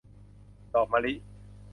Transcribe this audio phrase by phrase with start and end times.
[0.73, 1.13] ดอกมะลิ